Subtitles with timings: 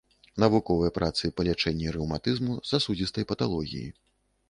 [0.43, 3.89] Навуковыя працы па лячэнні рэўматызму, сасудзістай паталогіі.